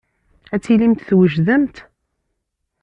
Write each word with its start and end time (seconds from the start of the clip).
Ad 0.53 0.61
tilimt 0.63 1.05
twejdemt? 1.07 1.77